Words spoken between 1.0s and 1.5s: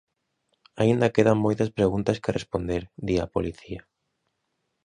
quedan